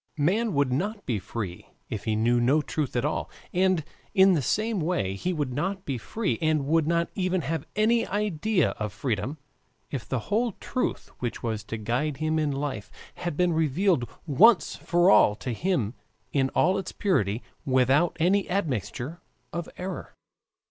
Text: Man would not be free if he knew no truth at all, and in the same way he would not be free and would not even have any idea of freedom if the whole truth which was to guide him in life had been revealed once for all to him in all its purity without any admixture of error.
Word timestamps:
Man 0.17 0.55
would 0.55 0.73
not 0.73 1.05
be 1.05 1.19
free 1.19 1.67
if 1.87 2.05
he 2.05 2.15
knew 2.15 2.39
no 2.41 2.63
truth 2.63 2.95
at 2.95 3.05
all, 3.05 3.29
and 3.53 3.83
in 4.15 4.33
the 4.33 4.41
same 4.41 4.79
way 4.81 5.13
he 5.13 5.31
would 5.31 5.53
not 5.53 5.85
be 5.85 5.99
free 5.99 6.39
and 6.41 6.65
would 6.65 6.87
not 6.87 7.11
even 7.13 7.41
have 7.41 7.67
any 7.75 8.07
idea 8.07 8.71
of 8.79 8.93
freedom 8.93 9.37
if 9.91 10.09
the 10.09 10.17
whole 10.21 10.53
truth 10.53 11.11
which 11.19 11.43
was 11.43 11.63
to 11.65 11.77
guide 11.77 12.17
him 12.17 12.39
in 12.39 12.49
life 12.51 12.91
had 13.13 13.37
been 13.37 13.53
revealed 13.53 14.09
once 14.25 14.75
for 14.75 15.11
all 15.11 15.35
to 15.35 15.53
him 15.53 15.93
in 16.33 16.49
all 16.55 16.79
its 16.79 16.91
purity 16.91 17.43
without 17.63 18.17
any 18.19 18.49
admixture 18.49 19.21
of 19.53 19.69
error. 19.77 20.15